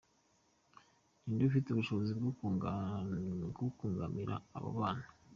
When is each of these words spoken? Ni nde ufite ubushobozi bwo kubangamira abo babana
Ni 1.23 1.31
nde 1.33 1.43
ufite 1.49 1.67
ubushobozi 1.69 2.11
bwo 2.19 2.31
kubangamira 3.67 4.35
abo 4.57 4.69
babana 4.75 5.05